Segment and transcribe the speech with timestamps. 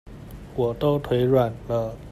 [0.55, 1.95] 我都腿軟了